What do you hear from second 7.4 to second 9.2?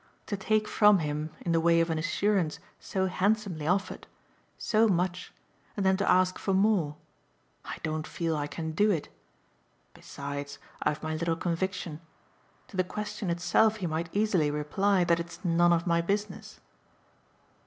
I don't feel I can do it.